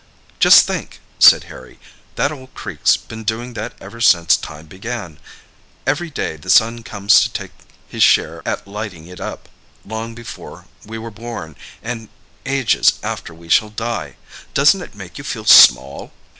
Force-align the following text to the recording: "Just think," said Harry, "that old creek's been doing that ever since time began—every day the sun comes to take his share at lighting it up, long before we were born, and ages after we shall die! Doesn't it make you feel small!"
"Just 0.39 0.65
think," 0.65 0.99
said 1.19 1.43
Harry, 1.43 1.79
"that 2.15 2.31
old 2.31 2.55
creek's 2.55 2.97
been 2.97 3.23
doing 3.23 3.53
that 3.53 3.73
ever 3.79 4.01
since 4.01 4.35
time 4.35 4.65
began—every 4.65 6.09
day 6.09 6.37
the 6.37 6.49
sun 6.49 6.81
comes 6.81 7.21
to 7.21 7.29
take 7.29 7.51
his 7.87 8.01
share 8.01 8.41
at 8.43 8.67
lighting 8.67 9.05
it 9.05 9.21
up, 9.21 9.47
long 9.85 10.15
before 10.15 10.65
we 10.83 10.97
were 10.97 11.11
born, 11.11 11.55
and 11.83 12.09
ages 12.47 12.93
after 13.03 13.31
we 13.31 13.47
shall 13.47 13.69
die! 13.69 14.15
Doesn't 14.55 14.81
it 14.81 14.95
make 14.95 15.19
you 15.19 15.23
feel 15.23 15.45
small!" 15.45 16.11